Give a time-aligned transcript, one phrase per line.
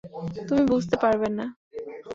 [0.47, 1.45] তুমি বুঝতে পারবে না।